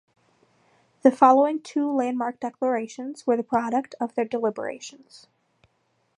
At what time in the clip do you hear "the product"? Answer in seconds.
3.37-3.93